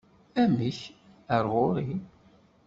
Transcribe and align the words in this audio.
Amek, 0.41 0.79
ar 1.35 1.45
ɣuri? 1.53 1.89